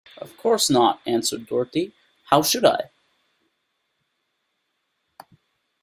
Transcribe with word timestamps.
"Of 0.17 0.35
course 0.35 0.67
not," 0.67 0.99
answered 1.05 1.45
Dorothy; 1.45 1.93
"how 2.31 2.41
should 2.41 2.65
I?" 2.65 2.89